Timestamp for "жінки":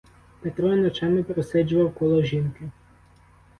2.23-2.69